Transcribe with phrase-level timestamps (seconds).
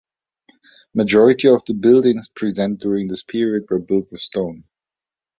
[0.95, 4.63] Majority of the buildings present during this period were built with stone.